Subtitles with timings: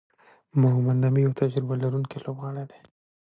[0.61, 2.79] محمد نبي یو تجربه لرونکی لوبغاړی دئ.